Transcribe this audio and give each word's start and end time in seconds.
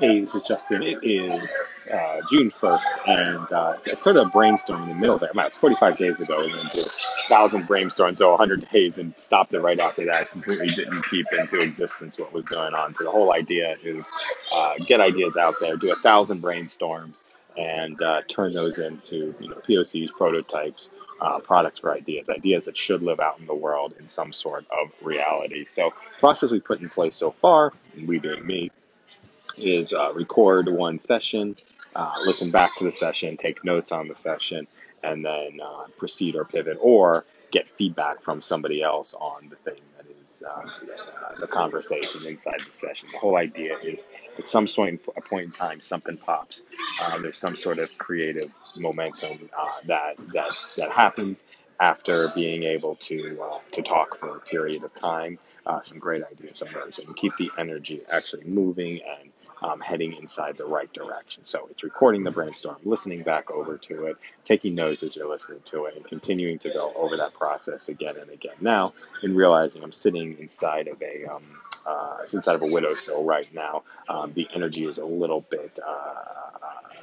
Hey, 0.00 0.18
this 0.20 0.34
is 0.34 0.40
Justin. 0.44 0.82
It 0.82 0.98
is 1.02 1.86
uh, 1.92 2.22
June 2.30 2.50
1st, 2.50 2.82
and 3.06 3.52
uh, 3.52 3.76
I 3.86 3.94
started 3.96 4.20
a 4.20 4.28
brainstorm 4.30 4.84
in 4.84 4.88
the 4.88 4.94
middle 4.94 5.18
there. 5.18 5.28
About 5.30 5.48
it's 5.48 5.58
45 5.58 5.98
days 5.98 6.18
ago, 6.18 6.40
and 6.40 6.54
then 6.54 6.70
did 6.72 6.86
a 6.86 7.28
thousand 7.28 7.68
brainstorms, 7.68 8.16
so 8.16 8.30
100 8.30 8.66
days, 8.70 8.96
and 8.96 9.12
stopped 9.18 9.52
it 9.52 9.60
right 9.60 9.78
after 9.78 10.06
that. 10.06 10.30
Completely 10.30 10.68
didn't 10.68 11.02
keep 11.10 11.26
into 11.38 11.60
existence 11.60 12.18
what 12.18 12.32
was 12.32 12.44
going 12.44 12.72
on. 12.72 12.94
So 12.94 13.04
the 13.04 13.10
whole 13.10 13.34
idea 13.34 13.76
is 13.82 14.06
uh, 14.54 14.76
get 14.86 15.02
ideas 15.02 15.36
out 15.36 15.56
there, 15.60 15.76
do 15.76 15.92
a 15.92 15.96
thousand 15.96 16.40
brainstorms, 16.40 17.12
and 17.58 18.00
uh, 18.00 18.22
turn 18.26 18.54
those 18.54 18.78
into 18.78 19.34
you 19.38 19.50
know 19.50 19.56
POCs, 19.68 20.12
prototypes, 20.12 20.88
uh, 21.20 21.40
products 21.40 21.80
for 21.80 21.92
ideas, 21.92 22.30
ideas 22.30 22.64
that 22.64 22.76
should 22.78 23.02
live 23.02 23.20
out 23.20 23.38
in 23.38 23.44
the 23.44 23.54
world 23.54 23.92
in 24.00 24.08
some 24.08 24.32
sort 24.32 24.64
of 24.70 24.92
reality. 25.02 25.66
So 25.66 25.92
process 26.20 26.50
we 26.50 26.60
put 26.60 26.80
in 26.80 26.88
place 26.88 27.16
so 27.16 27.32
far, 27.32 27.74
we 28.06 28.18
being 28.18 28.46
me 28.46 28.70
is 29.56 29.92
uh, 29.92 30.12
record 30.14 30.68
one 30.68 30.98
session, 30.98 31.56
uh, 31.94 32.14
listen 32.24 32.50
back 32.50 32.74
to 32.76 32.84
the 32.84 32.92
session, 32.92 33.36
take 33.36 33.64
notes 33.64 33.92
on 33.92 34.08
the 34.08 34.14
session, 34.14 34.66
and 35.02 35.24
then 35.24 35.60
uh, 35.62 35.84
proceed 35.98 36.36
or 36.36 36.44
pivot 36.44 36.78
or 36.80 37.24
get 37.50 37.68
feedback 37.68 38.22
from 38.22 38.40
somebody 38.42 38.82
else 38.82 39.14
on 39.14 39.48
the 39.50 39.56
thing 39.56 39.80
that 39.96 40.06
is 40.06 40.42
uh, 40.42 40.60
uh, 40.60 41.40
the 41.40 41.46
conversation 41.46 42.26
inside 42.26 42.60
the 42.66 42.72
session. 42.72 43.08
The 43.12 43.18
whole 43.18 43.36
idea 43.36 43.76
is 43.82 44.04
at 44.38 44.48
some 44.48 44.66
point, 44.66 45.06
a 45.16 45.20
point 45.20 45.46
in 45.46 45.52
time, 45.52 45.80
something 45.80 46.16
pops. 46.16 46.66
Um, 47.04 47.22
there's 47.22 47.38
some 47.38 47.56
sort 47.56 47.78
of 47.78 47.90
creative 47.98 48.50
momentum 48.76 49.50
uh, 49.58 49.66
that 49.86 50.16
that 50.32 50.52
that 50.76 50.92
happens 50.92 51.44
after 51.80 52.28
being 52.34 52.62
able 52.62 52.94
to 52.96 53.40
to 53.72 53.82
talk 53.82 54.18
for 54.18 54.36
a 54.36 54.40
period 54.40 54.84
of 54.84 54.94
time. 54.94 55.38
some 55.82 55.98
great 55.98 56.22
ideas 56.24 56.62
emerge 56.62 56.98
and 56.98 57.16
keep 57.16 57.36
the 57.38 57.50
energy 57.58 58.02
actually 58.10 58.44
moving 58.44 59.00
and 59.20 59.29
um, 59.62 59.80
heading 59.80 60.14
inside 60.14 60.56
the 60.56 60.64
right 60.64 60.92
direction. 60.92 61.44
So 61.44 61.68
it's 61.70 61.82
recording 61.82 62.24
the 62.24 62.30
brainstorm, 62.30 62.78
listening 62.84 63.22
back 63.22 63.50
over 63.50 63.76
to 63.78 64.06
it, 64.06 64.16
taking 64.44 64.74
notes 64.74 65.02
as 65.02 65.16
you're 65.16 65.28
listening 65.28 65.60
to 65.66 65.86
it, 65.86 65.96
and 65.96 66.04
continuing 66.04 66.58
to 66.60 66.70
go 66.70 66.92
over 66.96 67.16
that 67.16 67.34
process 67.34 67.88
again 67.88 68.16
and 68.16 68.30
again. 68.30 68.56
Now, 68.60 68.94
in 69.22 69.34
realizing 69.34 69.82
I'm 69.82 69.92
sitting 69.92 70.38
inside 70.38 70.88
of 70.88 71.00
a 71.02 71.26
um, 71.26 71.44
uh, 71.86 72.18
inside 72.32 72.54
of 72.54 72.62
a 72.62 72.66
windowsill 72.66 73.24
right 73.24 73.52
now, 73.54 73.82
um, 74.08 74.32
the 74.34 74.46
energy 74.54 74.84
is 74.84 74.98
a 74.98 75.04
little 75.04 75.40
bit 75.50 75.78
uh, 75.86 76.39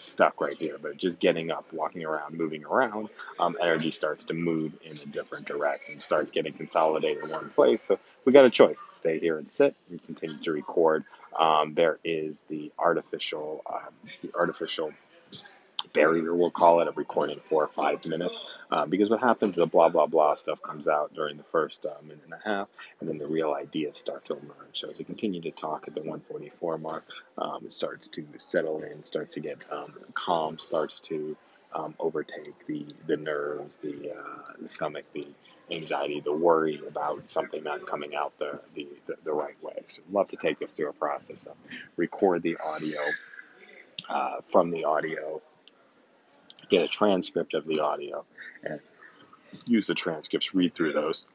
stuck 0.00 0.40
right 0.40 0.56
here, 0.56 0.76
but 0.80 0.96
just 0.96 1.18
getting 1.20 1.50
up, 1.50 1.66
walking 1.72 2.04
around, 2.04 2.36
moving 2.36 2.64
around, 2.64 3.08
um, 3.38 3.56
energy 3.60 3.90
starts 3.90 4.24
to 4.26 4.34
move 4.34 4.72
in 4.84 4.92
a 4.96 5.06
different 5.06 5.46
direction, 5.46 6.00
starts 6.00 6.30
getting 6.30 6.52
consolidated 6.52 7.24
in 7.24 7.30
one 7.30 7.50
place. 7.50 7.82
So 7.82 7.98
we 8.24 8.32
got 8.32 8.44
a 8.44 8.50
choice: 8.50 8.78
stay 8.92 9.18
here 9.18 9.38
and 9.38 9.50
sit, 9.50 9.74
and 9.90 10.02
continue 10.02 10.38
to 10.38 10.52
record. 10.52 11.04
Um, 11.38 11.74
there 11.74 11.98
is 12.04 12.44
the 12.48 12.72
artificial, 12.78 13.62
um, 13.70 13.92
the 14.22 14.30
artificial 14.34 14.92
barrier, 15.92 16.34
we'll 16.34 16.50
call 16.50 16.80
it, 16.80 16.88
of 16.88 16.96
recording 16.96 17.40
four 17.48 17.64
or 17.64 17.68
five 17.68 18.04
minutes. 18.06 18.34
Uh, 18.70 18.86
because 18.86 19.10
what 19.10 19.20
happens, 19.20 19.56
the 19.56 19.66
blah, 19.66 19.88
blah, 19.88 20.06
blah 20.06 20.34
stuff 20.34 20.60
comes 20.62 20.88
out 20.88 21.14
during 21.14 21.36
the 21.36 21.44
first 21.44 21.86
uh, 21.86 21.94
minute 22.02 22.22
and 22.24 22.34
a 22.34 22.40
half, 22.44 22.68
and 23.00 23.08
then 23.08 23.18
the 23.18 23.26
real 23.26 23.52
ideas 23.52 23.98
start 23.98 24.24
to 24.24 24.32
emerge. 24.32 24.80
So 24.80 24.90
as 24.90 24.98
you 24.98 25.04
continue 25.04 25.40
to 25.42 25.50
talk 25.50 25.84
at 25.86 25.94
the 25.94 26.00
144 26.00 26.78
mark, 26.78 27.04
um, 27.38 27.64
it 27.64 27.72
starts 27.72 28.08
to 28.08 28.26
settle 28.38 28.82
in, 28.82 29.02
starts 29.04 29.34
to 29.34 29.40
get 29.40 29.58
um, 29.70 29.94
calm, 30.14 30.58
starts 30.58 31.00
to 31.00 31.36
um, 31.74 31.94
overtake 31.98 32.66
the, 32.66 32.86
the 33.06 33.16
nerves, 33.16 33.76
the, 33.78 34.12
uh, 34.12 34.52
the 34.60 34.68
stomach, 34.68 35.04
the 35.12 35.26
anxiety, 35.70 36.20
the 36.20 36.32
worry 36.32 36.80
about 36.86 37.28
something 37.28 37.62
not 37.62 37.86
coming 37.86 38.14
out 38.14 38.32
the, 38.38 38.60
the, 38.74 38.86
the, 39.06 39.14
the 39.24 39.32
right 39.32 39.60
way. 39.62 39.82
So 39.86 40.02
I'd 40.06 40.12
love 40.12 40.28
to 40.28 40.36
take 40.36 40.58
this 40.58 40.72
through 40.72 40.90
a 40.90 40.92
process 40.92 41.46
of 41.46 41.56
record 41.96 42.42
the 42.42 42.56
audio 42.58 43.00
uh, 44.08 44.40
from 44.42 44.70
the 44.70 44.84
audio 44.84 45.40
get 46.70 46.82
a 46.82 46.88
transcript 46.88 47.54
of 47.54 47.66
the 47.66 47.80
audio 47.80 48.24
and 48.62 48.80
use 49.66 49.86
the 49.86 49.94
transcripts, 49.94 50.54
read 50.54 50.74
through 50.74 50.92
those, 50.92 51.26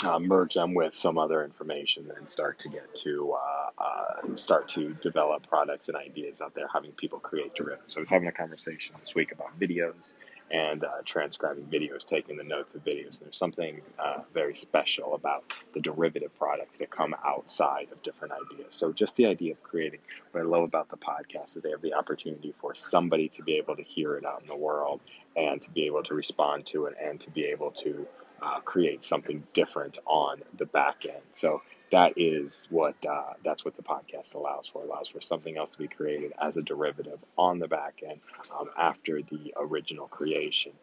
uh, 0.00 0.18
merge 0.18 0.54
them 0.54 0.74
with 0.74 0.94
some 0.94 1.18
other 1.18 1.44
information, 1.44 2.10
and 2.16 2.28
start 2.28 2.58
to 2.60 2.68
get 2.68 2.94
to 2.94 3.32
uh, 3.32 3.82
uh, 3.82 4.36
start 4.36 4.68
to 4.68 4.94
develop 5.02 5.46
products 5.48 5.88
and 5.88 5.96
ideas 5.96 6.40
out 6.40 6.54
there, 6.54 6.66
having 6.72 6.92
people 6.92 7.18
create 7.18 7.54
derivatives. 7.54 7.96
I 7.96 8.00
was 8.00 8.10
having 8.10 8.28
a 8.28 8.32
conversation 8.32 8.94
this 9.00 9.14
week 9.14 9.32
about 9.32 9.58
videos 9.58 10.14
and 10.50 10.84
uh, 10.84 10.88
transcribing 11.04 11.64
videos, 11.64 12.06
taking 12.06 12.36
the 12.36 12.44
notes 12.44 12.74
of 12.74 12.84
videos. 12.84 13.20
There's 13.20 13.36
something 13.36 13.80
uh, 13.98 14.18
very 14.32 14.54
special 14.54 15.14
about 15.14 15.52
the 15.74 15.80
derivative 15.80 16.34
products 16.34 16.78
that 16.78 16.90
come 16.90 17.14
outside 17.24 17.88
of 17.92 18.02
different 18.02 18.34
ideas. 18.34 18.68
So 18.70 18.92
just 18.92 19.16
the 19.16 19.26
idea 19.26 19.52
of 19.52 19.62
creating, 19.62 20.00
what 20.32 20.42
I 20.42 20.44
love 20.44 20.62
about 20.62 20.88
the 20.88 20.96
podcast 20.96 21.56
is 21.56 21.62
they 21.62 21.70
have 21.70 21.82
the 21.82 21.94
opportunity 21.94 22.54
for 22.58 22.74
somebody 22.74 23.28
to 23.30 23.42
be 23.42 23.54
able 23.54 23.76
to 23.76 23.82
hear 23.82 24.16
it 24.16 24.24
out 24.24 24.40
in 24.40 24.46
the 24.46 24.56
world 24.56 25.00
and 25.36 25.60
to 25.62 25.70
be 25.70 25.86
able 25.86 26.02
to 26.04 26.14
respond 26.14 26.66
to 26.66 26.86
it 26.86 26.94
and 27.02 27.20
to 27.20 27.30
be 27.30 27.44
able 27.44 27.70
to 27.72 28.06
uh, 28.42 28.60
create 28.60 29.02
something 29.02 29.42
different 29.52 29.98
on 30.06 30.42
the 30.56 30.66
back 30.66 31.06
end. 31.06 31.22
So 31.30 31.62
that 31.92 32.14
is 32.16 32.66
what 32.70 32.96
uh, 33.08 33.34
that's 33.44 33.64
what 33.64 33.76
the 33.76 33.82
podcast 33.82 34.34
allows 34.34 34.66
for. 34.66 34.82
Allows 34.82 35.08
for 35.08 35.20
something 35.20 35.56
else 35.56 35.72
to 35.72 35.78
be 35.78 35.88
created 35.88 36.32
as 36.40 36.56
a 36.56 36.62
derivative 36.62 37.18
on 37.38 37.58
the 37.58 37.68
back 37.68 38.02
end 38.08 38.20
um, 38.58 38.68
after 38.76 39.22
the 39.22 39.54
original 39.56 40.06
creation, 40.08 40.35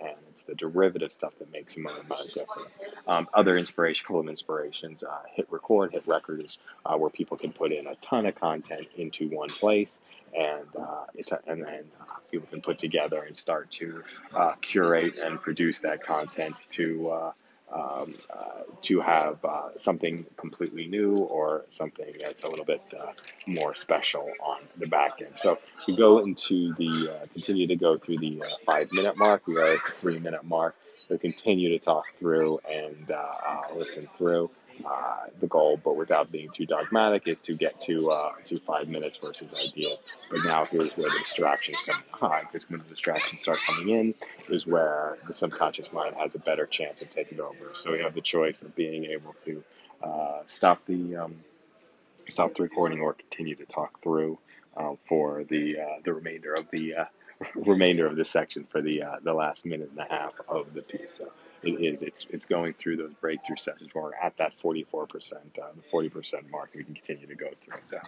and 0.00 0.14
it's 0.30 0.44
the 0.44 0.54
derivative 0.54 1.12
stuff 1.12 1.32
that 1.38 1.50
makes 1.52 1.76
a 1.76 1.80
amount 1.80 2.28
of 2.28 2.32
difference. 2.32 2.78
Um, 3.06 3.28
other 3.34 3.56
inspiration, 3.56 4.06
of 4.06 4.28
inspirations: 4.28 5.02
uh, 5.02 5.18
hit 5.32 5.46
record, 5.50 5.92
hit 5.92 6.06
record 6.06 6.44
is 6.44 6.58
uh, 6.84 6.96
where 6.96 7.10
people 7.10 7.36
can 7.36 7.52
put 7.52 7.72
in 7.72 7.86
a 7.86 7.94
ton 7.96 8.26
of 8.26 8.34
content 8.34 8.86
into 8.96 9.28
one 9.28 9.48
place, 9.48 9.98
and 10.36 10.66
uh, 10.78 11.04
and 11.46 11.62
then 11.62 11.82
uh, 12.00 12.14
people 12.30 12.46
can 12.48 12.60
put 12.60 12.78
together 12.78 13.22
and 13.22 13.36
start 13.36 13.70
to 13.72 14.02
uh, 14.34 14.52
curate 14.60 15.18
and 15.18 15.40
produce 15.40 15.80
that 15.80 16.02
content 16.02 16.66
to 16.70 17.32
um, 17.72 18.14
uh, 18.30 18.62
to 18.82 19.00
have 19.00 19.44
uh, 19.44 19.70
something 19.76 20.26
completely 20.36 20.86
new 20.86 21.16
or 21.16 21.64
something 21.68 22.12
that's 22.20 22.42
a 22.44 22.48
little 22.48 22.64
bit 22.64 22.80
uh, 22.98 23.12
more 23.46 23.74
special 23.74 24.28
on 24.42 24.58
the 24.78 24.86
back 24.86 25.12
end. 25.20 25.36
So 25.36 25.58
we 25.86 25.96
go 25.96 26.18
into 26.18 26.74
the 26.74 27.12
uh, 27.12 27.26
continue 27.32 27.66
to 27.66 27.76
go 27.76 27.98
through 27.98 28.18
the 28.18 28.42
uh, 28.42 28.46
five 28.66 28.88
minute 28.92 29.16
mark. 29.16 29.46
We 29.46 29.56
are 29.56 29.64
at 29.64 29.80
the 29.86 29.92
three 30.00 30.18
minute 30.18 30.44
mark 30.44 30.74
to 31.08 31.18
continue 31.18 31.70
to 31.70 31.78
talk 31.78 32.04
through 32.18 32.60
and 32.70 33.10
uh, 33.10 33.14
uh, 33.14 33.62
listen 33.74 34.08
through. 34.16 34.50
Uh, 34.84 35.26
the 35.40 35.46
goal, 35.46 35.80
but 35.82 35.96
without 35.96 36.30
being 36.30 36.48
too 36.50 36.64
dogmatic, 36.64 37.26
is 37.26 37.40
to 37.40 37.54
get 37.54 37.80
to 37.80 38.10
uh, 38.10 38.32
to 38.44 38.58
five 38.58 38.88
minutes 38.88 39.16
versus 39.16 39.52
ideal. 39.54 39.96
But 40.30 40.44
now 40.44 40.66
here's 40.66 40.96
where 40.96 41.10
the 41.10 41.18
distractions 41.18 41.78
come 41.84 42.32
in 42.32 42.40
because 42.44 42.70
when 42.70 42.80
the 42.80 42.88
distractions 42.88 43.40
start 43.42 43.58
coming 43.66 43.88
in, 43.88 44.14
is 44.48 44.66
where 44.66 45.18
the 45.26 45.34
subconscious 45.34 45.92
mind 45.92 46.14
has 46.16 46.34
a 46.34 46.38
better 46.38 46.66
chance 46.66 47.02
of 47.02 47.10
taking 47.10 47.40
over. 47.40 47.72
So 47.72 47.92
we 47.92 48.00
have 48.00 48.14
the 48.14 48.20
choice 48.20 48.62
of 48.62 48.74
being 48.76 49.06
able 49.06 49.34
to 49.44 49.64
uh, 50.02 50.40
stop 50.46 50.84
the 50.86 51.16
um, 51.16 51.36
stop 52.28 52.54
the 52.54 52.62
recording 52.62 53.00
or 53.00 53.14
continue 53.14 53.56
to 53.56 53.66
talk 53.66 54.00
through 54.02 54.38
uh, 54.76 54.94
for 55.06 55.44
the 55.44 55.78
the 56.04 56.12
remainder 56.12 56.54
of 56.54 56.66
the 56.70 56.94
remainder 57.54 58.06
of 58.06 58.16
this 58.16 58.30
section 58.30 58.66
for 58.70 58.82
the 58.82 59.02
uh, 59.02 59.16
the 59.22 59.32
last 59.32 59.64
minute 59.66 59.90
and 59.90 59.98
a 59.98 60.12
half 60.12 60.32
of 60.48 60.74
the 60.74 60.82
piece. 60.82 61.14
So 61.16 61.30
it 61.62 61.80
is 61.80 62.02
it's 62.02 62.26
it's 62.30 62.46
going 62.46 62.74
through 62.74 62.96
those 62.96 63.14
breakthrough 63.14 63.56
sessions 63.56 63.90
we're 63.94 64.14
at 64.14 64.36
that 64.38 64.56
44%, 64.56 65.32
uh, 65.32 65.68
the 65.74 65.82
40% 65.92 66.50
mark. 66.50 66.70
We 66.74 66.84
can 66.84 66.94
continue 66.94 67.26
to 67.26 67.34
go 67.34 67.48
through. 67.64 67.80
So 67.84 67.98